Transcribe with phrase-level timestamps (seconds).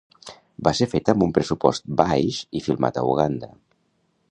[0.67, 3.55] Va ser feta amb un pressupost baix i filmat a Uganda.